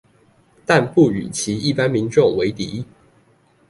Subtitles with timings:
[0.65, 2.83] 但不與其一般民眾為敵